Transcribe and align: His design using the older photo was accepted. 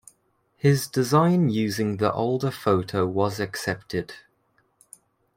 His 0.57 0.87
design 0.87 1.49
using 1.51 1.97
the 1.97 2.11
older 2.11 2.49
photo 2.49 3.05
was 3.05 3.39
accepted. 3.39 4.15